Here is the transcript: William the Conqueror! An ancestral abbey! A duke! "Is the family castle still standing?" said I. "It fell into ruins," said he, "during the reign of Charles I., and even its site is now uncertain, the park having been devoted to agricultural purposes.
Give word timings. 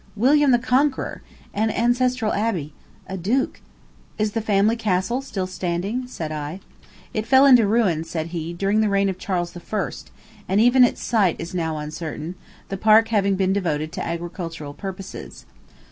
William 0.15 0.49
the 0.49 0.57
Conqueror! 0.57 1.21
An 1.53 1.69
ancestral 1.69 2.33
abbey! 2.33 2.73
A 3.05 3.15
duke! 3.17 3.61
"Is 4.17 4.31
the 4.31 4.41
family 4.41 4.75
castle 4.75 5.21
still 5.21 5.45
standing?" 5.45 6.07
said 6.07 6.31
I. 6.31 6.59
"It 7.13 7.27
fell 7.27 7.45
into 7.45 7.67
ruins," 7.67 8.09
said 8.09 8.29
he, 8.29 8.51
"during 8.51 8.81
the 8.81 8.89
reign 8.89 9.09
of 9.09 9.19
Charles 9.19 9.55
I., 9.55 9.61
and 10.49 10.59
even 10.59 10.83
its 10.83 11.03
site 11.03 11.35
is 11.37 11.53
now 11.53 11.77
uncertain, 11.77 12.33
the 12.69 12.77
park 12.77 13.09
having 13.09 13.35
been 13.35 13.53
devoted 13.53 13.91
to 13.91 14.03
agricultural 14.03 14.73
purposes. 14.73 15.45